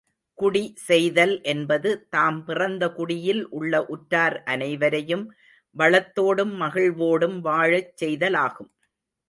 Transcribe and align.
குடி 0.39 0.61
செய்தல் 0.77 1.41
என்பது, 1.43 1.89
தாம் 2.09 2.39
பிறந்த 2.45 2.83
குடியில் 2.89 3.43
உள்ள 3.49 3.83
உற்றார் 3.87 4.37
அனைவரையும் 4.45 5.25
வளத்தோடும் 5.75 6.53
மகிழ்வோடும் 6.61 7.37
வாழச் 7.39 7.93
செய்தலாகும். 8.01 8.71